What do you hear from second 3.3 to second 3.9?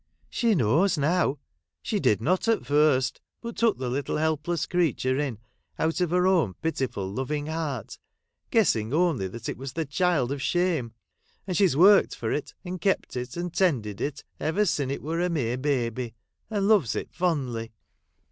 but took the